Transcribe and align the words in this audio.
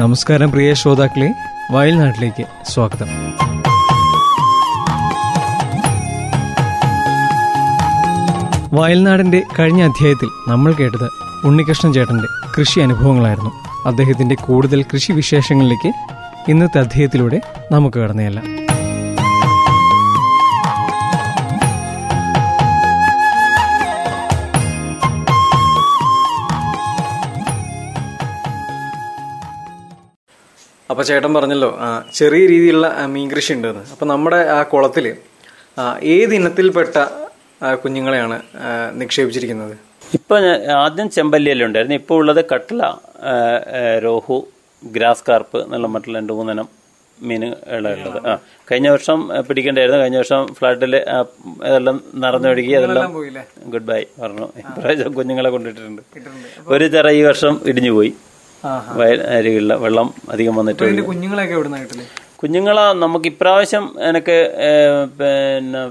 നമസ്കാരം 0.00 0.50
പ്രിയ 0.50 0.74
ശ്രോതാക്കളെ 0.74 1.32
വയൽനാട്ടിലേക്ക് 1.72 2.44
സ്വാഗതം. 2.64 3.08
വയൽനാടിന്റെ 8.72 9.42
കഴിഞ്ഞ 9.58 9.82
അധ്യായത്തിൽ 9.82 10.28
നമ്മൾ 10.48 10.72
കേട്ടത് 10.72 11.08
ഉണ്ണികൃഷ്ണൻ 11.46 11.92
ചേട്ടന്റെ 11.92 12.28
കൃഷി 12.58 12.80
അനുഭവങ്ങളായിരുന്നു. 12.80 13.50
അദ്ദേഹത്തിന്റെ 13.86 14.34
കൂടുതൽ 14.34 14.82
കൃഷി 14.82 15.12
വിശേഷങ്ങളിലേക്ക് 15.12 15.92
ഇന്നത്തെ 16.50 16.78
അധ്യായത്തിലൂടെ 16.78 17.40
നമുക്ക് 17.72 17.98
കടന്നേയല്ല 17.98 18.40
അപ്പോൾ 30.90 31.04
ചേട്ടൻ 31.08 31.32
പറഞ്ഞല്ലോ 31.38 31.70
ചെറിയ 32.18 32.42
രീതിയിലുള്ള 32.52 32.88
മീൻ 33.14 33.26
കൃഷി 33.34 33.52
ഉണ്ടെന്ന്. 33.56 33.84
അപ്പോൾ 33.94 34.06
നമ്മുടെ 34.12 34.40
ആ 34.56 34.60
കുളത്തിൽ 34.72 35.06
ഏത് 36.16 36.32
ഇനത്തിൽപ്പെട്ട 36.38 36.96
കുഞ്ഞുങ്ങളെയാണ് 37.82 38.36
നിക്ഷേപിച്ചിരിക്കുന്നത്? 39.00 39.74
ഇപ്പൊ 40.18 40.36
ആദ്യം 40.84 41.08
ചെമ്പല്ലിയെല്ലാം 41.16 41.66
ഉണ്ടായിരുന്നു. 41.68 41.96
ഇപ്പോൾ 42.02 42.16
ഉള്ളത് 42.20 42.42
കട്ടില 42.52 42.82
രോഹു 44.04 44.36
ഗ്രാസ് 44.82 45.24
കാർപ്പ് 45.28 45.58
എന്നുള്ള 45.64 45.88
മറ്റുള്ള 45.94 46.16
രണ്ട് 46.20 46.32
മൂന്നെണ്ണം 46.38 46.68
മീനുകളുള്ളത് 47.28 48.18
ആ 48.30 48.34
കഴിഞ്ഞ 48.68 48.88
വർഷം 48.94 49.18
പിടിക്കേണ്ടായിരുന്നു 49.48 49.98
കഴിഞ്ഞ 50.02 50.18
വർഷം 50.22 50.42
ഫ്ലാറ്റിൽ 50.58 50.94
അതെല്ലാം 51.66 51.96
നിറഞ്ഞൊഴുകി 52.22 52.72
അതെല്ലാം 52.78 53.12
ഗുഡ് 53.74 53.86
ബൈ 53.90 54.00
പറഞ്ഞു. 54.22 54.46
ഇപ്രാവശ്യം 54.62 55.12
കുഞ്ഞുങ്ങളെ 55.18 55.50
കൊണ്ടിട്ടുണ്ട് 55.56 56.02
ഒരു 56.74 56.88
ചെറ 56.96 57.08
ഈ 57.18 57.22
വർഷം 57.30 57.54
ഇടിഞ്ഞു 57.72 57.92
പോയി 57.98 58.12
അരികളിലെ 59.32 59.76
വെള്ളം 59.76 60.08
അധികം 60.30 60.54
വന്നിട്ട് 60.56 61.02
കുഞ്ഞുങ്ങളൊക്കെ 61.02 61.56
കുഞ്ഞുങ്ങളെ 62.40 62.84
നമുക്ക് 63.02 63.26
ഇപ്രാവശ്യം 63.26 63.84
എനിക്ക് 64.08 64.36
പിന്നെ 65.18 65.82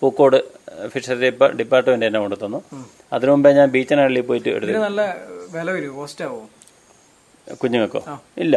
പൂക്കോട് 0.00 0.38
ഫിഷറി 0.88 1.18
ഡിപ്പാ 1.20 1.46
ഡിപ്പാർട്ട്മെന്റ് 1.58 2.06
തന്നെ 2.06 2.20
കൊണ്ടു 2.20 2.36
തന്നു 2.36 2.58
അതിനു 3.12 3.32
മുമ്പേ 3.32 3.50
ഞാൻ 3.52 3.68
ബീച്ചനഹള്ളിയിൽ 3.70 4.26
പോയിട്ട് 4.26 4.48
എടുത്തു 4.50 4.80
നല്ല 4.80 5.02
വില 5.52 5.68
വരും 5.70 5.92
ആവോ 6.24 6.40
കുഞ്ഞുങ്ങൾക്കോ? 7.56 8.00
ഇല്ല. 8.38 8.54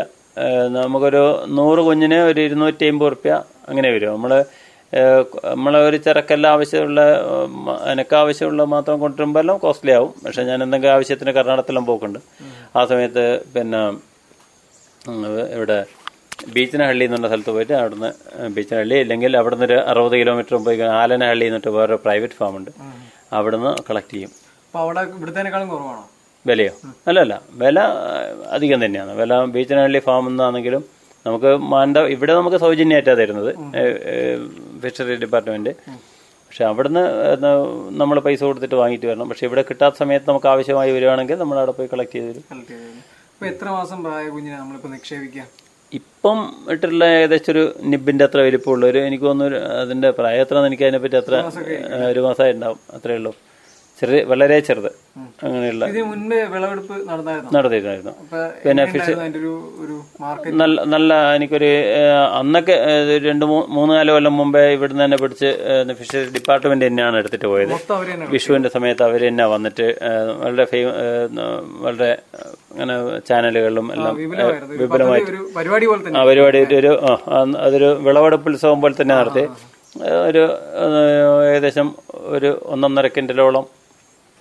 നമുക്കൊരു 0.75 1.21
നൂറ് 1.57 1.81
കുഞ്ഞിന് 1.85 2.17
ഒരു 2.23 2.41
ഇരുന്നൂറ്റി 2.41 2.85
അമ്പത് 2.89 3.11
റുപ്യ 3.13 3.31
അങ്ങനെ 3.67 3.89
വരും. 3.95 4.11
നമ്മൾ 4.13 4.31
നമ്മളെ 5.45 5.79
ഒരു 5.79 5.97
ചിറക്കെല്ലാം 5.97 6.53
ആവശ്യമുള്ള 6.53 7.01
എനിക്ക് 7.91 8.15
ആവശ്യമുള്ള 8.15 8.63
മാത്രം 8.63 8.99
കൊണ്ടുവരുമ്പോൾ 8.99 9.39
എല്ലാം 9.39 9.57
കോസ്റ്റ്ലി 9.57 9.91
ആവും. 9.91 10.13
പക്ഷെ 10.25 10.43
ഞാൻ 10.43 10.63
എന്തെങ്കിലും 10.63 10.93
ആവശ്യത്തിന് 10.93 11.31
കർണാടകത്തിലും 11.31 11.85
പോക്കുണ്ട്. 11.85 12.19
ആ 12.75 12.85
സമയത്ത് 12.85 13.43
പിന്നെ 13.55 13.81
ഇവിടെ 15.57 15.85
ബീച്ചിനഹള്ളി 16.55 17.03
എന്നുള്ള 17.05 17.27
സ്ഥലത്ത് 17.27 17.49
പോയിട്ട് 17.49 17.73
അവിടുന്ന് 17.73 18.09
ബീച്ചിനഹള്ളി 18.55 18.95
ഇല്ലെങ്കിൽ 18.95 19.37
അവിടുന്ന് 19.37 19.65
ഒരു 19.65 19.77
അറുപത് 19.91 20.15
കിലോമീറ്റർ 20.21 20.55
പോയി 20.55 20.79
ആലനഹള്ളി 20.79 21.45
എന്നിട്ട് 21.45 21.67
വേറെ 21.67 21.95
പ്രൈവറ്റ് 21.95 22.33
ഫാം 22.33 22.57
ഉണ്ട്. 22.57 22.71
അവിടുന്ന് 23.33 23.71
കളക്ട് 23.89 24.13
ചെയ്യും. 24.13 24.31
അവിടെ 24.75 25.03
കുറവാണോ? 25.73 26.09
വിലയോ? 26.45 26.73
അല്ല 27.07 27.19
അല്ല. 27.19 27.41
വില 27.51 27.79
അധികം 28.57 28.85
തന്നെയാണ്. 28.85 29.13
വില 29.13 29.39
ബീച്ചിനഹള്ളി 29.45 29.99
ഫാം 29.99 30.27
എന്നാണെങ്കിലും 30.27 30.83
നമുക്ക് 31.25 31.55
മാനന്ത 31.71 31.97
ഇവിടെ 31.97 32.33
നമുക്ക് 32.33 32.57
സൗജന്യമായിട്ടാണ് 32.57 33.19
തരുന്നത്. 33.19 33.51
Fishery 34.83 35.15
department. 35.23 35.73
പക്ഷെ 36.47 36.63
അവിടുന്ന് 36.69 37.03
നമ്മൾ 38.01 38.17
പൈസ 38.25 38.41
കൊടുത്തിട്ട് 38.49 38.77
വാങ്ങിയിട്ട് 38.81 39.07
വരണം. 39.09 39.27
പക്ഷെ 39.31 39.45
ഇവിടെ 39.49 39.63
കിട്ടാത്ത 39.69 39.95
സമയത്ത് 40.01 40.27
നമുക്ക് 40.31 40.49
ആവശ്യമായി 40.53 40.91
വരികയാണെങ്കിൽ 40.97 41.39
നമ്മൾ 41.43 41.57
അവിടെ 41.61 41.73
പോയി 41.77 41.89
കളക്ട് 41.93 42.13
ചെയ്ത് 42.17 42.29
തരും. 42.29 42.43
എത്ര 43.53 43.67
മാസം 43.77 43.97
പ്രായ 44.05 44.23
കുഞ്ഞിനെ 44.35 44.57
നമ്മളിപ്പോ 44.61 44.89
നിക്ഷേപിക്കാം? 44.93 45.47
ഇപ്പം 45.99 46.37
ഇട്ടുള്ള 46.73 47.03
ഏകദേശം 47.17 47.51
ഒരു 47.53 47.63
നിബിന്റെ 47.91 48.23
അത്ര 48.27 48.39
വലിപ്പമുള്ള 48.47 48.85
ഒരു 48.91 48.99
എനിക്ക് 49.07 49.25
തോന്നുന്നു 49.25 49.59
അതിന്റെ 49.83 50.09
പ്രായം 50.17 50.41
എത്ര 50.45 50.63
എനിക്ക് 50.69 50.85
അതിനെപ്പറ്റി 50.87 51.17
അത്ര 51.21 51.35
ഒരു 52.11 52.19
മാസമായിട്ടുണ്ടാവും. 52.25 52.79
അത്രേ 52.97 53.15
ഉള്ളൂ. 53.19 53.31
ചെറിയ 53.99 54.19
വളരെ 54.31 54.57
ചെറുത്. 54.67 54.89
അങ്ങനെയുള്ള 55.45 55.83
അപ്പൊ 58.11 58.39
പിന്നെ 58.63 58.83
ഫിഷ് 58.91 59.13
നല്ല 60.61 60.75
നല്ല 60.93 61.13
എനിക്കൊരു 61.37 61.69
അന്നൊക്കെ 62.39 62.75
രണ്ട് 63.27 63.45
മൂന്ന് 63.75 63.91
നാല് 63.97 64.11
കൊല്ലം 64.15 64.33
മുമ്പേ 64.39 64.63
ഇവിടുന്ന് 64.75 65.03
തന്നെ 65.05 65.17
പിടിച്ച് 65.21 65.49
ഫിഷറി 66.01 66.23
ഡിപ്പാർട്ട്മെന്റ് 66.35 66.85
തന്നെയാണ് 66.89 67.17
എടുത്തിട്ട് 67.21 67.47
പോയത്. 67.53 67.73
വിഷുവിന്റെ 68.33 68.71
സമയത്ത് 68.75 69.03
അവർ 69.07 69.23
തന്നെ 69.29 69.47
വന്നിട്ട് 69.55 69.87
വളരെ 70.43 70.65
ഫേമ 70.73 70.89
വളരെ 71.85 72.11
അങ്ങനെ 72.73 72.95
ചാനലുകളിലും 73.29 73.87
എല്ലാം 73.95 74.13
വിപുലമായിട്ട് 74.19 74.77
വിപുലമായി 74.83 75.23
ആ 76.19 76.23
പരിപാടി 76.29 76.61
ഒരു 76.81 76.93
അതൊരു 77.65 77.89
വിളവെടുപ്പ് 78.07 78.53
ഉത്സവം 78.53 78.81
പോലെ 78.85 78.95
തന്നെ 79.01 79.15
നടത്തി. 79.21 79.45
ഒരു 80.27 80.43
ഏകദേശം 81.51 81.87
ഒരു 82.35 82.49
ഒന്നൊന്നര 82.73 83.07
കിൻഡലോളം 83.15 83.65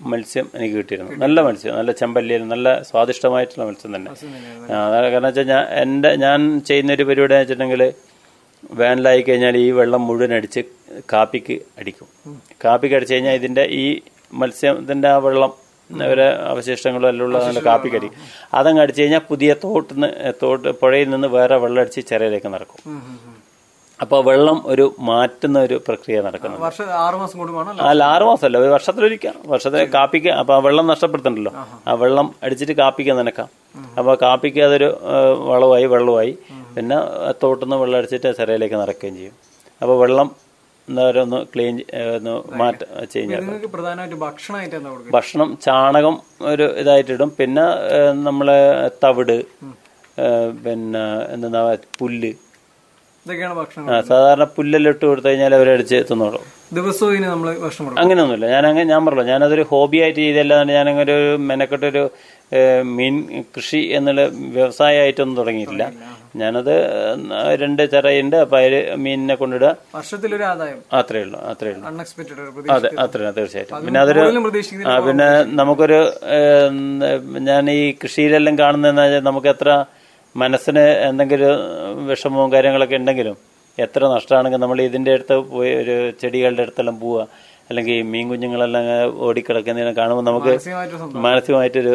മത്സ്യം 0.00 0.46
എനിക്ക് 0.56 0.76
കിട്ടിയിരുന്നു. 0.78 1.12
നല്ല 1.24 1.40
മത്സ്യം 1.46 1.74
നല്ല 1.78 1.92
ചെമ്പല്ലിയിൽ 2.00 2.42
നല്ല 2.54 2.66
സ്വാദിഷ്ടമായിട്ടുള്ള 2.88 3.64
മത്സ്യം 3.68 3.92
തന്നെ. 3.96 4.10
കാരണം 5.12 5.28
വെച്ചാൽ 5.28 5.46
ഞാൻ 5.52 5.62
എന്റെ 5.82 6.10
ഞാൻ 6.24 6.40
ചെയ്യുന്ന 6.68 6.96
ഒരു 6.98 7.04
പരിപാടി 7.10 7.34
എന്ന് 7.34 7.42
വെച്ചിട്ടുണ്ടെങ്കിൽ 7.44 7.84
വേനലായി 8.80 9.22
കഴിഞ്ഞാൽ 9.28 9.56
ഈ 9.64 9.68
വെള്ളം 9.78 10.02
മുഴുവൻ 10.08 10.32
അടിച്ച് 10.38 10.62
കാപ്പിക്ക് 11.12 11.56
അടിക്കും. 11.80 12.08
കാപ്പിക്ക് 12.64 12.96
അടിച്ചു 12.98 13.14
കഴിഞ്ഞാൽ 13.14 13.36
ഇതിന്റെ 13.40 13.64
ഈ 13.82 13.86
മത്സ്യത്തിന്റെ 14.42 15.08
ആ 15.14 15.16
വെള്ളം 15.26 15.52
അവരെ 15.90 16.28
അവശിഷ്ടങ്ങളും 16.52 17.08
എല്ലാം 17.12 17.26
ഉള്ള 17.26 17.38
നല്ല 17.46 17.60
കാപ്പിക്ക് 17.68 17.96
അടിക്കും. 18.00 18.22
അതങ്ങ് 18.58 18.80
അടിച്ചു 18.84 19.00
കഴിഞ്ഞാൽ 19.02 19.22
പുതിയ 19.32 19.50
തോട്ടിൽ 19.64 19.94
നിന്ന് 19.96 20.32
തോട്ട് 20.42 20.70
പുഴയിൽ 20.80 21.10
നിന്ന് 21.14 21.28
വേറെ 21.36 21.58
വെള്ളം 21.64 21.80
അടിച്ച് 21.82 22.02
ചെറിയിലേക്ക് 22.12 22.50
നടക്കും. 22.54 22.80
അപ്പോൾ 24.02 24.20
വെള്ളം 24.28 24.58
ഒരു 24.72 24.84
മാറ്റുന്ന 25.08 25.58
ഒരു 25.66 25.76
പ്രക്രിയ 25.86 26.16
നടക്കുന്നത് 26.26 26.62
അല്ല? 27.90 28.02
ആറ് 28.14 28.24
മാസമല്ല 28.30 28.56
ഒരു 28.62 28.70
വർഷത്തിലൊരിക്കാം 28.74 29.36
വർഷത്തെ 29.52 29.84
കാപ്പിക്ക് 29.96 30.30
അപ്പൊ 30.40 30.54
ആ 30.56 30.58
വെള്ളം 30.66 30.86
നഷ്ടപ്പെടുത്തണ്ടല്ലോ. 30.92 31.52
ആ 31.88 31.94
വെള്ളം 32.02 32.26
അടിച്ചിട്ട് 32.44 32.74
കാപ്പിക്ക് 32.82 33.14
നനക്കാം. 33.20 33.48
അപ്പൊ 33.98 34.12
കാപ്പിക്ക് 34.24 34.60
അതൊരു 34.68 34.88
വളവായി 35.50 35.86
വളമായി 35.86 35.86
വെള്ളമായി 35.94 36.32
പിന്നെ 36.74 36.96
ആ 37.28 37.30
തോട്ടുനിന്ന് 37.42 37.78
വെള്ളം 37.82 37.98
അടിച്ചിട്ട് 38.00 38.28
ചിറയിലേക്ക് 38.38 38.76
നടക്കുകയും 38.82 39.16
ചെയ്യും. 39.20 39.34
അപ്പൊ 39.82 39.94
വെള്ളം 40.02 40.28
എന്താ 40.88 41.02
പറയുക 41.06 41.22
ഒന്ന് 41.26 41.38
ക്ലീൻ 41.52 41.76
ഒന്ന് 42.16 42.34
മാറ്റ 42.60 42.82
കൊടുക്കുക? 44.92 45.12
ഭക്ഷണം 45.16 45.48
ചാണകം 45.66 46.16
ഒരു 46.52 46.66
ഇതായിട്ടിടും. 46.82 47.30
പിന്നെ 47.38 47.66
നമ്മളെ 48.28 48.60
തവിട് 49.04 49.38
പിന്നെ 50.66 51.04
എന്താ 51.34 51.62
പുല്ല് 52.00 52.32
ഇതൊക്കെയാണ് 53.26 53.54
ഭക്ഷണം 53.60 53.86
സാധാരണ 54.10 54.44
പുല്ലെല്ലാം 54.56 54.92
ഇട്ട് 54.94 55.04
കൊടുത്തു 55.10 55.28
കഴിഞ്ഞാൽ 55.28 55.52
അവരടിച്ച് 55.56 55.98
തിന്നോളും. 56.10 56.42
ദിവസവും 56.76 57.22
നമ്മൾ 57.32 57.48
ഭക്ഷണം 57.64 57.98
അങ്ങനെയൊന്നുമില്ല. 58.02 58.46
ഞാൻ 58.54 58.64
അങ്ങനെ 58.68 58.86
ഞാൻ 58.92 59.00
പറഞ്ഞല്ലോ 59.06 59.32
ഞാനതൊരു 59.32 59.64
ഹോബി 59.70 59.98
ആയിട്ട് 60.04 60.18
ചെയ്തല്ലാതെ 60.20 60.74
ഞാൻ 60.78 60.86
അങ്ങനെ 60.92 61.12
ഒരു 61.16 61.36
മെനക്കെട്ടൊരു 61.48 62.02
മീൻ 62.96 63.14
കൃഷി 63.54 63.80
എന്നുള്ള 63.98 64.22
വ്യവസായമായിട്ടൊന്നും 64.56 65.36
തുടങ്ങിയിട്ടില്ല. 65.40 65.84
ഞാനത് 66.40 66.72
രണ്ട് 67.62 67.82
ചെറയുണ്ട് 67.94 68.36
അപ്പൊ 68.44 68.56
അതിൽ 68.60 68.74
മീനിനെ 69.04 69.36
കൊണ്ടിടുക. 69.42 69.70
വർഷത്തിലൊരു 69.98 70.46
ആദായം. 70.52 70.78
അത്രേ 71.00 71.22
ഉള്ളൂ 71.26 71.40
അത്രേ 71.52 71.72
ഉള്ളൂ. 71.74 71.84
അതെ 72.76 72.90
അത്രേ 73.04 73.30
തീർച്ചയായിട്ടും. 73.38 73.84
പിന്നെ 73.86 74.00
അതൊരു 74.04 74.24
പിന്നെ 75.08 75.28
നമുക്കൊരു 75.62 76.00
ഞാൻ 77.50 77.70
ഈ 77.78 77.82
കൃഷിയിലെല്ലാം 78.04 78.56
കാണുന്നതെന്ന് 78.64 79.04
വെച്ചാൽ 79.06 79.24
നമുക്ക് 79.30 79.50
എത്ര 79.56 79.70
മനസ്സിന് 80.42 80.84
എന്തെങ്കിലും 81.08 81.52
വിഷമവും 82.08 82.48
കാര്യങ്ങളൊക്കെ 82.54 82.96
ഉണ്ടെങ്കിലും 83.00 83.36
എത്ര 83.78 84.02
നഷ്ടമാണെങ്കിൽ 84.14 84.60
നമ്മൾ 84.64 84.78
ഇതിന്റെ 84.88 85.10
അടുത്ത് 85.16 85.36
പോയി 85.54 85.72
ഒരു 85.82 85.94
ചെടികളുടെ 86.20 86.62
അടുത്തെല്ലാം 86.66 86.96
പോവുക. 87.02 87.22
അല്ലെങ്കിൽ 87.70 87.96
മീൻ 88.12 88.26
കുഞ്ഞുങ്ങളെല്ലാം 88.32 88.84
ഓടിക്കിടക്കുന്നതിനെ 89.26 89.92
കാണുമ്പോൾ 89.98 90.24
നമുക്ക് 90.30 90.52
മാനസികമായിട്ടൊരു 91.26 91.94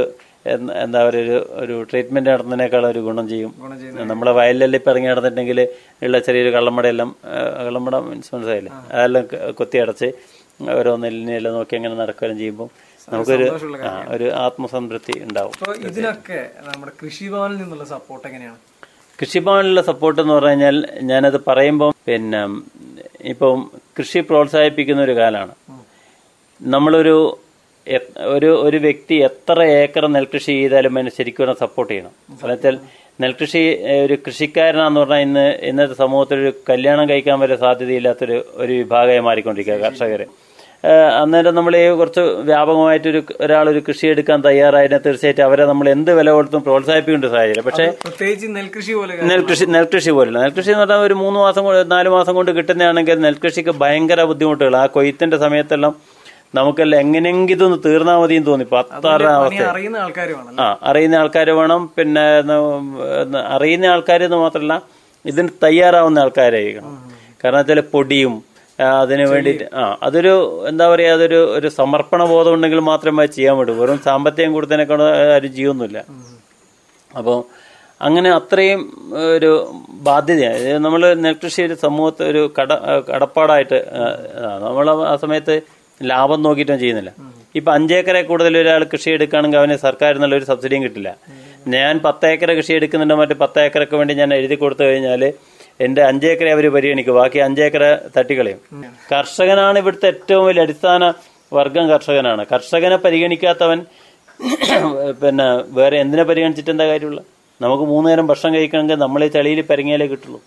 എന്താ 0.83 0.99
പറയുക 1.07 1.23
ഒരു 1.23 1.37
ഒരു 1.61 1.75
ട്രീറ്റ്മെന്റ് 1.89 2.29
നടത്തുന്നതിനേക്കാൾ 2.31 2.83
ഒരു 2.91 3.01
ഗുണം 3.07 3.25
ചെയ്യും. 3.31 3.51
നമ്മളെ 4.11 4.31
വയലിലെല്ലാം 4.39 4.79
ഇപ്പം 4.79 4.91
ഇറങ്ങി 4.93 5.09
നടന്നിട്ടുണ്ടെങ്കിൽ 5.11 5.59
ഉള്ള 6.05 6.19
ചെറിയൊരു 6.27 6.51
കള്ളമ്പടയെല്ലാം 6.55 7.09
കള്ളമ്മട 7.65 7.95
മീൻസ് 8.07 8.31
മനസ്സിലായില്ലേ? 8.35 8.71
അതെല്ലാം 8.95 9.25
കൊത്തി 9.59 9.79
അടച്ച് 9.83 10.09
ഓരോ 10.79 10.93
നെല്ലിനെല്ലാം 11.03 11.53
നോക്കി 11.57 11.75
അങ്ങനെ 11.79 11.95
നടക്കുകയും 12.01 12.39
ചെയ്യുമ്പോൾ 12.41 12.69
നമുക്കൊരു 13.09 13.45
ഒരു 14.15 14.27
ആത്മസംതൃപ്തി 14.45 15.13
ഉണ്ടാവും. 15.27 15.53
ഇതിനൊക്കെ 15.89 16.39
നമ്മുടെ 16.67 16.91
കൃഷിഭവനിൽ 17.01 17.57
നിന്നുള്ള 17.61 17.85
സപ്പോർട്ട് 17.95 18.25
എങ്ങനെയാണ്? 18.27 18.59
കൃഷിഭവനിലുള്ള 19.21 19.81
സപ്പോർട്ട് 19.81 20.21
എന്ന് 20.21 20.33
പറഞ്ഞു 20.33 20.51
കഴിഞ്ഞാൽ 20.51 20.77
ഞാനത് 21.09 21.39
പറയുമ്പോൾ 21.47 21.91
പിന്നെ 22.07 22.41
ഇപ്പം 23.31 23.59
കൃഷി 23.97 24.19
പ്രോത്സാഹിപ്പിക്കുന്ന 24.19 25.01
ഒരു 25.01 25.15
കാലമാണ്. 25.21 25.53
നമ്മളൊരു 26.61 27.15
ഒരു 28.35 28.49
ഒരു 28.67 28.77
വ്യക്തി 28.77 29.15
എത്ര 29.27 29.61
ഏക്കർ 29.63 30.03
നെൽകൃഷി 30.15 30.51
ചെയ്താലും 30.51 30.97
അതിന് 30.97 31.11
ശരിക്കും 31.17 31.55
സപ്പോർട്ട് 31.63 31.91
ചെയ്യണം. 31.93 32.13
കാരണം 32.41 32.53
വെച്ചാൽ 32.53 32.75
നെൽകൃഷി 33.21 33.61
ഒരു 34.05 34.15
കൃഷിക്കാരനാന്ന് 34.25 34.99
പറഞ്ഞാൽ 35.01 35.21
ഇന്ന് 35.27 35.45
ഇന്നത്തെ 35.69 35.93
സമൂഹത്തിൽ 35.93 36.37
ഒരു 36.39 36.53
കല്യാണം 36.69 37.09
കഴിക്കാൻ 37.09 37.39
വരെ 37.39 37.55
സാധ്യതയില്ലാത്തൊരു 37.55 38.37
ഒരു 38.55 38.73
വിഭാഗമായി 38.73 39.19
മാറിക്കൊണ്ടിരിക്കുക 39.19 39.77
കർഷകർ 39.85 40.21
അന്നേരം 41.21 41.53
നമ്മൾ 41.57 41.73
ഈ 41.79 41.81
കുറച്ച് 41.97 42.21
വ്യാപകമായിട്ടൊരു 42.49 43.19
ഒരു 43.71 43.81
കൃഷി 43.87 44.05
എടുക്കാൻ 44.13 44.37
തയ്യാറായതിനെ 44.45 44.99
തീർച്ചയായിട്ടും 45.05 45.43
അവരെ 45.47 45.65
നമ്മൾ 45.71 45.87
എന്ത് 45.95 46.11
വില 46.19 46.29
കൊടുത്തും 46.37 46.61
പ്രോത്സാഹിപ്പിക്കേണ്ട 46.67 47.27
സാഹചര്യം. 47.33 47.65
പക്ഷേ 47.67 47.85
പ്രത്യേകിച്ച് 48.05 48.47
നെൽകൃഷി 48.55 48.93
പോലെ 48.99 49.13
നെൽകൃഷി 49.31 49.65
നെൽകൃഷി 49.75 50.11
പോലുള്ള 50.17 50.37
നെൽകൃഷി 50.45 50.71
എന്ന് 50.73 50.83
പറഞ്ഞാൽ 50.83 51.05
ഒരു 51.09 51.17
മൂന്ന് 51.23 51.39
മാസം 51.45 51.61
കൊണ്ട് 51.67 51.91
നാല് 51.93 52.09
മാസം 52.15 52.35
കൊണ്ട് 52.39 52.51
കിട്ടുന്നതാണെങ്കിൽ 52.57 53.21
നെൽകൃഷിക്ക് 53.27 53.73
ഭയങ്കര 53.83 54.23
ബുദ്ധിമുട്ടുകൾ. 54.31 54.75
ആ 54.81 54.85
കൊയ്ത്തിന്റെ 54.97 55.39
സമയത്തെല്ലാം 55.45 55.95
നമുക്കല്ല 56.57 56.95
എങ്ങനെയെങ്കിലും 57.05 57.57
ഇതൊന്ന് 57.57 57.77
തീർന്നാൽ 57.85 58.17
മതിയെന്ന് 58.21 58.47
തോന്നി. 58.51 58.65
പത്താറ് 58.75 59.27
അവസ്ഥ 59.37 59.61
ആ 60.63 60.67
അറിയുന്ന 60.89 61.17
ആൾക്കാർ 61.23 61.49
വേണം. 61.61 61.81
പിന്നെ 61.97 62.23
അറിയുന്ന 63.55 63.93
ആൾക്കാർ 63.95 64.23
എന്ന് 64.27 64.39
മാത്രമല്ല 64.45 64.75
ഇതിന് 65.25 65.49
തയ്യാറാവുന്ന 65.65 66.23
ആൾക്കാരായിരിക്കണം. 66.23 66.95
കാരണം 67.43 67.59
വെച്ചാൽ 67.59 67.81
പൊടിയും 67.93 68.33
അതിന് 68.79 69.23
വേണ്ടിയിട്ട് 69.31 69.65
ആ 69.79 69.81
അതൊരു 70.03 70.33
എന്താ 70.69 70.85
പറയുക 70.91 71.15
അതൊരു 71.17 71.39
ഒരു 71.57 71.67
സമർപ്പണ 71.79 72.21
ബോധം 72.23 72.53
ഉണ്ടെങ്കിൽ 72.53 72.79
മാത്രമേ 72.91 73.25
ചെയ്യാൻ 73.25 73.55
പറ്റൂ. 73.57 73.73
വെറും 73.81 73.99
സാമ്പത്തികം 74.07 74.53
കൊടുത്തതിനേക്കാൾ 74.53 75.01
ആരും 75.35 75.51
ചെയ്യൊന്നുമില്ല 75.57 75.99
അപ്പോൾ 77.11 77.37
അങ്ങനെ 78.01 78.29
അത്രയും 78.37 78.79
ഒരു 79.35 79.51
ബാധ്യതയാണ് 80.07 80.71
നമ്മൾ 80.85 81.01
നെൽകൃഷി 81.25 81.61
ഒരു 81.67 81.75
സമൂഹത്തെ 81.85 82.23
ഒരു 82.31 82.41
കട 82.59 82.71
കടപ്പാടായിട്ട് 83.09 83.79
നമ്മൾ 84.65 84.89
ആ 85.11 85.15
സമയത്ത് 85.23 85.55
ലാഭം 86.01 86.39
നോക്കിയിട്ടും 86.45 86.79
ചെയ്യുന്നില്ല. 86.83 87.11
ഇപ്പൊ 87.55 87.69
അഞ്ചേക്കറെ 87.77 88.21
കൂടുതൽ 88.29 88.53
ഒരാൾ 88.57 88.81
കൃഷി 88.93 89.09
എടുക്കുകയാണെങ്കിൽ 89.15 89.59
അവന് 89.61 89.75
സർക്കാർ 89.85 90.11
എന്നുള്ള 90.17 90.35
ഒരു 90.39 90.45
സബ്സിഡിയും 90.51 90.83
കിട്ടില്ല. 90.83 91.09
ഞാൻ 91.73 91.93
പത്ത് 92.05 92.25
ഏക്കർ 92.31 92.51
കൃഷി 92.59 92.73
എടുക്കുന്നുണ്ട് 92.77 93.15
മറ്റേ 93.21 93.35
പത്ത് 93.43 93.59
ഏക്കറൊക്കെ 93.65 93.95
വേണ്ടി 94.01 94.13
ഞാൻ 94.21 94.29
എഴുതി 94.37 94.55
കൊടുത്തു 94.63 94.83
കഴിഞ്ഞാൽ 94.83 95.23
എന്റെ 95.85 96.01
അഞ്ചേക്കറെ 96.09 96.51
അവർ 96.55 96.65
പരിഗണിക്കും. 96.75 97.15
ബാക്കി 97.15 97.39
അഞ്ചേക്കറെ 97.47 97.91
തട്ടിക്കളയും. 98.15 98.59
കർഷകനാണ് 99.11 99.77
ഇവിടുത്തെ 99.83 100.07
ഏറ്റവും 100.13 100.45
വലിയ 100.47 100.65
അടിസ്ഥാന 100.67 101.03
വർഗം 101.57 101.85
കർഷകനാണ്. 101.93 102.41
കർഷകനെ 102.53 102.97
പരിഗണിക്കാത്തവൻ 103.05 103.79
പിന്നെ 105.21 105.47
വേറെ 105.79 105.95
എന്തിനെ 106.03 106.23
പരിഗണിച്ചിട്ട് 106.29 106.71
എന്താ 106.73 106.85
കാര്യമുള്ള 106.91 107.21
നമുക്ക് 107.61 107.83
മൂന്ന് 107.83 108.09
നേരം 108.09 108.27
ഭക്ഷണം 108.27 108.53
കഴിക്കണമെങ്കിൽ 108.55 108.95
നമ്മൾ 108.95 109.21
ഈ 109.25 109.27
ചളിയിൽ 109.27 109.59
പെരങ്ങിയാലേ 109.61 110.07
കിട്ടുള്ളൂ. 110.11 110.39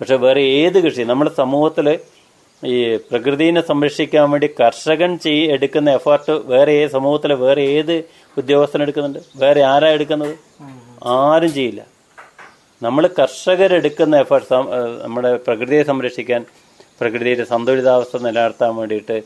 പക്ഷെ 0.00 0.16
വേറെ 0.24 0.42
ഏത് 0.60 0.78
കൃഷി? 0.84 1.02
നമ്മുടെ 1.10 1.30
സമൂഹത്തിൽ 1.42 1.86
ഈ 2.62 2.74
പ്രകൃതിനെ 3.10 3.62
സംരക്ഷിക്കാൻ 3.70 4.30
വേണ്ടി 4.30 4.48
കർഷകൻ 4.60 5.10
ചെയ് 5.24 5.42
എടുക്കുന്ന 5.54 5.90
എഫേർട്ട് 5.98 6.34
വേറെ 6.52 6.72
ഏത് 6.80 6.90
സമൂഹത്തിലെ 6.90 7.36
വേറെ 7.44 7.62
ഏത് 7.76 7.94
ഉദ്യോഗസ്ഥൻ 8.40 8.82
എടുക്കുന്നുണ്ട്? 8.84 9.20
വേറെ 9.42 9.62
ആരാ 9.72 9.88
എടുക്കുന്നത്? 9.96 10.34
ആരും 11.16 11.52
ചെയ്യില്ല. 11.54 11.82
നമ്മൾ 12.84 13.04
കർഷകരെടുക്കുന്ന 13.18 14.14
എഫേർട്ട് 14.24 14.56
നമ്മുടെ 15.02 15.30
പ്രകൃതിയെ 15.46 15.82
സംരക്ഷിക്കാൻ 15.90 16.40
പ്രകൃതിയുടെ 17.00 17.44
സന്തുലിതാവസ്ഥ 17.52 18.16
നിലനിർത്താൻ 18.26 18.72
വേണ്ടിയിട്ട് 18.78 19.16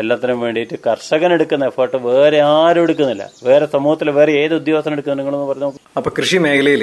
എല്ലാത്തിനും 0.00 0.38
വേണ്ടിയിട്ട് 0.44 0.76
കർഷകൻ 0.86 1.30
എടുക്കുന്ന 1.36 1.64
എഫേർട്ട് 1.70 1.98
വേറെ 2.08 2.38
ആരും 2.54 2.82
എടുക്കുന്നില്ല. 2.86 3.24
വേറെ 3.48 3.66
സമൂഹത്തിൽ 3.74 4.08
വേറെ 4.18 4.32
ഏത് 4.42 4.54
ഉദ്യോഗസ്ഥൻ 4.60 4.92
എടുക്കുന്ന 4.96 5.16
നിങ്ങളെന്ന് 5.20 5.48
പറഞ്ഞു 5.50 5.66
അപ്പോൾ 5.68 5.98
അപ്പൊ 5.98 6.10
കൃഷി 6.18 6.38
മേഖലയിൽ 6.46 6.82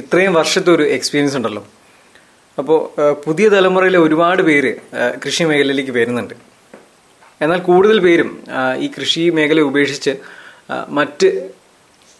ഇത്രയും 0.00 0.32
വർഷത്തെ 0.38 0.70
ഒരു 0.76 0.84
എക്സ്പീരിയൻസ് 0.96 1.36
ഉണ്ടല്ലോ. 1.38 1.62
അപ്പോൾ 2.60 2.78
പുതിയ 3.26 3.46
തലമുറയിലെ 3.54 4.00
ഒരുപാട് 4.06 4.42
പേര് 4.48 4.72
കൃഷി 5.24 5.44
മേഖലയിലേക്ക് 5.50 5.94
വരുന്നുണ്ട്. 5.98 6.34
എന്നാൽ 7.44 7.60
കൂടുതൽ 7.68 7.98
പേരും 8.06 8.30
ഈ 8.84 8.88
കൃഷി 8.96 9.22
മേഖല 9.38 9.60
ഉപേക്ഷിച്ച് 9.70 10.14
മറ്റ് 10.98 11.30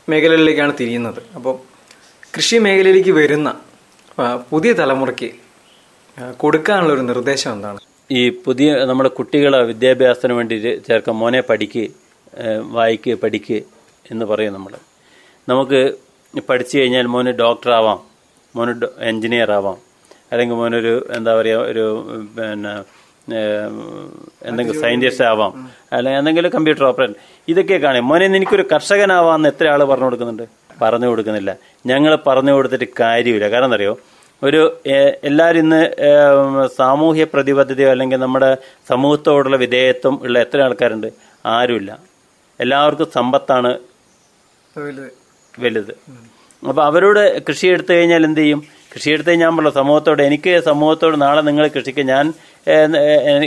മേഖലകളിലേക്കാണ് 0.08 0.72
തിരിയുന്നത്. 0.80 1.20
അപ്പോൾ 1.36 1.54
കൃഷി 2.36 2.56
മേഖലയിലേക്ക് 2.64 3.12
വരുന്ന 3.18 3.48
പുതിയ 4.50 4.70
തലമുറയ്ക്ക് 4.80 5.28
കൊടുക്കാനുള്ള 6.42 6.90
ഒരു 6.96 7.02
നിർദ്ദേശം 7.10 7.50
എന്താണ്? 7.56 7.78
ഈ 8.18 8.22
പുതിയ 8.46 8.68
നമ്മുടെ 8.90 9.10
കുട്ടികളെ 9.18 9.58
വിദ്യാഭ്യാസത്തിന് 9.70 10.34
വേണ്ടി 10.38 10.56
ചേർക്കാൻ 10.88 11.14
മോനെ 11.20 11.40
പഠിക്ക് 11.50 11.84
വായിക്ക് 12.76 13.12
പഠിക്ക് 13.22 13.58
എന്ന് 14.12 14.24
പറയും 14.32 14.52
നമ്മൾ 14.56 14.72
നമുക്ക് 15.50 15.80
പഠിച്ചു 16.50 16.74
കഴിഞ്ഞാൽ 16.78 17.08
മോന് 17.14 17.32
ഡോക്ടറാവാം 17.42 17.98
മോന് 18.54 18.74
എൻജിനീയർ 19.10 19.52
ആവാം 19.58 19.78
അല്ലെങ്കിൽ 20.32 20.56
മോനൊരു 20.60 20.94
എന്താ 21.16 21.32
പറയുക 21.38 21.70
ഒരു 21.72 21.84
പിന്നെ 22.36 22.74
എന്തെങ്കിലും 24.48 24.80
സയന്റിസ്റ്റ് 24.84 25.24
ആവാം 25.30 25.52
അല്ലെങ്കിൽ 25.96 26.18
എന്തെങ്കിലും 26.20 26.50
കമ്പ്യൂട്ടർ 26.56 26.84
ഓപ്പറേറ്റർ 26.90 27.16
ഇതൊക്കെ 27.52 27.76
കാണും. 27.84 28.06
മോനെ 28.10 28.26
എനിക്കൊരു 28.40 28.64
കർഷകനാവാന്ന് 28.72 29.48
എത്ര 29.52 29.66
ആൾ 29.74 29.80
പറഞ്ഞു 29.92 30.08
കൊടുക്കുന്നുണ്ട്? 30.08 30.46
പറഞ്ഞു 30.82 31.08
കൊടുക്കുന്നില്ല. 31.10 31.50
ഞങ്ങൾ 31.90 32.12
പറഞ്ഞു 32.28 32.52
കൊടുത്തിട്ട് 32.56 32.88
കാര്യമില്ല. 33.02 33.48
കാരണം 33.54 33.68
എന്തറിയോ 33.70 33.94
ഒരു 34.46 34.60
എല്ലാവരും 35.28 35.62
ഇന്ന് 35.64 35.82
സാമൂഹ്യ 36.80 37.24
പ്രതിബദ്ധതയോ 37.34 37.90
അല്ലെങ്കിൽ 37.94 38.20
നമ്മുടെ 38.24 38.50
സമൂഹത്തോടുള്ള 38.90 39.58
വിധേയത്വം 39.64 40.14
ഉള്ള 40.26 40.36
എത്ര 40.46 40.58
ആൾക്കാരുണ്ട്? 40.66 41.08
ആരുമില്ല. 41.56 41.92
എല്ലാവർക്കും 42.60 43.08
സമ്പത്താണ് 43.18 43.70
വലുത്. 45.54 45.94
അപ്പൊ 46.62 46.80
അവരോട് 46.88 47.22
കൃഷി 47.48 47.66
എടുത്തു 47.74 47.92
കഴിഞ്ഞാൽ 47.96 48.22
എന്ത് 48.28 48.40
ചെയ്യും? 48.40 48.60
കൃഷി 48.92 49.10
എടുത്തു 49.14 49.32
ഞാൻ 49.44 49.52
പറഞ്ഞു 49.56 49.72
സമൂഹത്തോട് 49.80 50.20
എനിക്ക് 50.26 50.52
സമൂഹത്തോട് 50.68 51.16
നാളെ 51.24 51.40
നിങ്ങൾ 51.48 51.64
കൃഷിക്ക് 51.76 52.02
ഞാൻ 52.12 52.26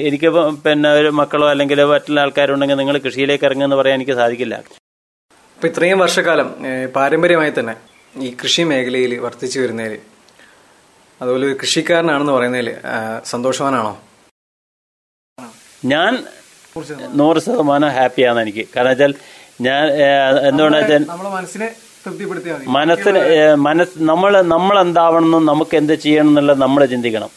എനിക്ക് 0.07 0.29
പിന്നെ 0.65 0.89
ഒരു 0.99 1.09
മക്കളോ 1.21 1.47
അല്ലെങ്കിൽ 1.53 1.79
മറ്റുള്ള 1.93 2.19
ആൾക്കാരുണ്ടെങ്കിൽ 2.25 2.77
നിങ്ങൾ 2.81 2.97
കൃഷിയിലേക്ക് 3.05 3.45
ഇറങ്ങുമെന്ന് 3.49 3.79
പറയാൻ 3.81 3.97
എനിക്ക് 3.99 4.15
സാധിക്കില്ല. 4.21 4.57
അപ്പൊ 5.59 5.67
ഇത്രയും 5.69 5.99
വർഷക്കാലം 6.01 6.49
പാരമ്പര്യമായി 6.95 7.51
തന്നെ 7.55 7.73
ഈ 8.25 8.27
കൃഷി 8.41 8.61
മേഖലയിൽ 8.69 9.13
വർദ്ധിച്ചു 9.23 9.57
വരുന്നതിൽ 9.61 9.95
അതുപോലെ 11.21 11.43
ഒരു 11.47 11.55
കൃഷിക്കാരനാണെന്ന് 11.61 12.33
പറയുന്നതിൽ 12.35 12.69
സന്തോഷവാനാണോ? 13.31 13.91
ഞാൻ 15.93 16.11
നൂറ് 17.21 17.41
ശതമാനം 17.45 17.89
ഹാപ്പിയാണ് 17.97 18.39
എനിക്ക്. 18.45 18.63
കാരണം 18.75 18.91
വെച്ചാൽ 18.93 19.13
ഞാൻ 19.67 19.83
എന്തുകൊണ്ടാ 20.49 20.79
വെച്ചാൽ 20.83 21.03
മനസ്സിനെ 22.77 23.25
മനസ്സ് 23.67 23.97
നമ്മൾ 24.11 24.31
നമ്മൾ 24.55 24.75
എന്താവണമെന്നും 24.85 25.43
നമുക്ക് 25.51 25.77
എന്ത് 25.81 25.95
ചെയ്യണം 26.05 26.31
എന്നുള്ളത് 26.33 26.61
നമ്മൾ 26.65 26.81
ചിന്തിക്കണം. 26.93 27.33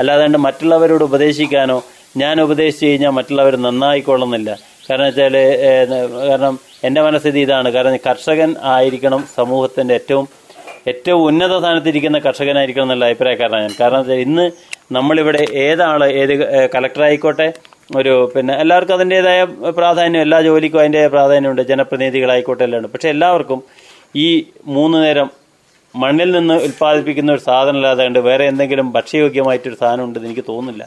അല്ലാതെ 0.00 0.42
മറ്റുള്ളവരോട് 0.48 1.04
ഉപദേശിക്കാനോ 1.10 1.78
ഞാൻ 2.24 2.34
ഉപദേശിച്ചു 2.46 2.90
കഴിഞ്ഞാൽ 2.90 3.14
മറ്റുള്ളവർ 3.20 3.56
നന്നായിക്കൊള്ളുന്നില്ല. 3.68 4.50
കാരണം 4.90 5.06
വെച്ചാൽ 5.08 5.34
കാരണം 6.28 6.54
എന്റെ 6.88 7.00
മനസ്സിൽ 7.06 7.38
ഇതാണ്. 7.44 7.68
കാരണം 7.76 7.98
കർഷകൻ 8.08 8.52
ആയിരിക്കണം 8.74 9.22
സമൂഹത്തിന്റെ 9.38 9.94
ഏറ്റവും 10.00 10.26
ഏറ്റവും 10.90 11.22
ഉന്നത 11.30 11.54
സ്ഥാനത്തിരിക്കുന്ന 11.62 12.18
കർഷകനായിരിക്കണം 12.26 12.86
എന്നുള്ള 12.86 13.06
അഭിപ്രായക്കാരനാണ് 13.10 13.64
ഞാൻ. 13.66 13.74
കാരണം 13.80 14.00
വെച്ചാൽ 14.02 14.22
ഇന്ന് 14.26 14.44
നമ്മളിവിടെ 14.96 15.42
ഏതാൾ 15.64 16.02
ഏത് 16.20 16.32
കളക്ടർ 16.74 17.02
ആയിക്കോട്ടെ 17.08 17.48
ഒരു 17.98 18.12
പിന്നെ 18.34 18.54
എല്ലാവർക്കും 18.62 18.94
അതിന്റെതായ 18.96 19.40
പ്രാധാന്യം 19.78 20.22
എല്ലാ 20.26 20.38
ജോലിക്കും 20.46 20.80
അതിന്റെ 20.82 21.02
പ്രാധാന്യമുണ്ട്. 21.14 21.62
ജനപ്രതിനിധികളായിക്കോട്ടെ 21.70 22.64
എല്ലാം 22.66 22.80
ഉണ്ട് 22.80 22.92
പക്ഷെ 22.94 23.08
എല്ലാവർക്കും 23.14 23.60
ഈ 24.24 24.28
മൂന്ന് 24.76 24.98
നേരം 25.04 25.28
മണ്ണിൽ 25.94 26.30
നിന്ന് 26.36 26.56
ഉൽപ്പാദിപ്പിക്കുന്ന 26.66 27.30
ഒരു 27.36 27.42
സാധനം 27.48 27.78
അല്ലാതെ 27.80 28.22
വേറെ 28.28 28.44
എന്തെങ്കിലും 28.52 28.88
ഭക്ഷ്യയോഗ്യമായിട്ടൊരു 28.96 29.78
സാധനം 29.82 30.04
ഉണ്ടെന്ന് 30.06 30.28
എനിക്ക് 30.30 30.44
തോന്നുന്നില്ല. 30.50 30.84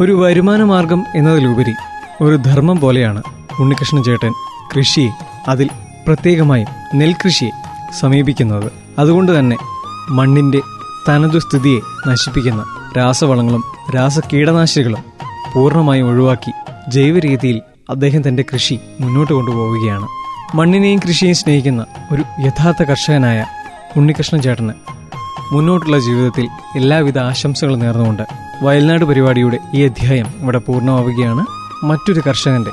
ഒരു 0.00 0.12
വരുമാന 0.12 0.62
മാർഗം 0.62 1.04
എന്നതിലുപരി 1.14 1.72
ഒരു 2.20 2.36
ധർമ്മം 2.36 2.80
പോലെയാണ് 2.80 3.22
ഉണ്ണികൃഷ്ണൻ 3.60 4.02
ചേട്ടൻ 4.02 4.32
കൃഷിയെ 4.76 5.10
അതിൽ 5.48 5.68
പ്രത്യേകമായി 6.06 6.64
നെൽകൃഷിയെ 6.94 7.50
സമീപിക്കുന്നത്. 8.00 8.72
അതുകൊണ്ട് 8.98 9.38
തന്നെ 9.38 9.56
മണ്ണിന്റെ 10.10 10.60
തനതു 11.08 11.38
സ്ഥിതിയെ 11.38 11.80
നശിപ്പിക്കുന്ന 12.08 12.64
രാസവളങ്ങളും 12.96 13.64
രാസകീടനാശിനികളും 13.94 15.04
പൂർണമായും 15.54 16.08
ഒഴിവാക്കി 16.08 16.52
ജൈവ 16.88 17.18
രീതിയിൽ 17.18 17.62
അദ്ദേഹം 17.90 18.28
തന്റെ 18.28 18.44
കൃഷി 18.52 18.78
മുന്നോട്ട് 19.00 19.32
കൊണ്ടുപോവുകയാണ്. 19.32 20.06
മണ്ണിനെയും 20.54 21.00
കൃഷിയെയും 21.08 21.34
സ്നേഹിക്കുന്ന 21.34 21.86
ഒരു 22.12 22.22
യഥാർത്ഥ 22.40 22.82
കർഷകനായ 22.82 23.46
ഉണ്ണികൃഷ്ണൻ 23.96 24.42
ചേട്ടന് 24.42 24.72
മുന്നോട്ടുള്ള 25.52 25.98
ജീവിതത്തിൽ 25.98 26.46
എല്ലാവിധ 26.76 27.18
ആശംസകളും 27.18 27.78
നേർന്നുകൊണ്ട് 27.78 28.47
വയൽനാട് 28.62 29.04
പരിപാടിയുടെ 29.04 29.58
ഈ 29.74 29.84
അധ്യായം 29.84 30.26
ഇവിടെ 30.40 30.58
പൂർണമാവുകയാണ്. 30.58 31.46
മറ്റൊരു 31.84 32.22
കർഷകന്റെ 32.26 32.70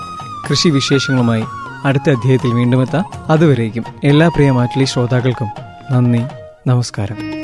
കൃഷി 0.49 0.69
വിശേഷങ്ങളുമായി 0.69 1.43
അടുത്ത 1.85 2.09
അധ്യായത്തിൽ 2.09 2.53
വീണ്ടും 2.53 2.81
എത്താം. 2.81 3.05
അതുവരേക്കും 3.29 3.83
എല്ലാ 4.03 4.27
പ്രിയ 4.27 4.51
മാറ്റിലി 4.51 4.85
ശ്രോതാക്കൾക്കും 4.85 5.47
നന്ദി 5.91 6.21
നമസ്കാരം. 6.67 7.34